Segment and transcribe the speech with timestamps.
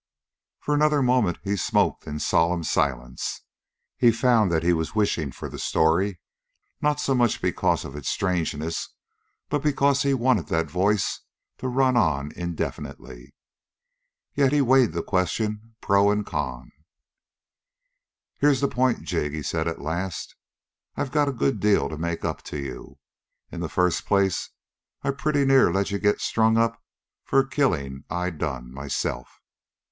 [0.61, 3.41] For another moment he smoked in solemn silence.
[3.97, 6.19] He found that he was wishing for the story
[6.81, 8.89] not so much because of its strangeness,
[9.47, 11.19] but because he wanted that voice
[11.59, 13.35] to run on indefinitely.
[14.33, 16.71] Yet he weighed the question pro and con.
[18.39, 20.35] "Here's the point, Jig," he said at last.
[20.95, 22.97] "I got a good deal to make up to you.
[23.51, 24.49] In the first place
[25.03, 26.83] I pretty near let you get strung up
[27.23, 29.39] for a killing I done myself.